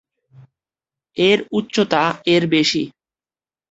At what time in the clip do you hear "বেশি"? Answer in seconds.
2.47-2.83